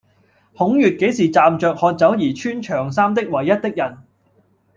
[0.57, 3.99] 孔乙己是站着喝酒而穿長衫的唯一的人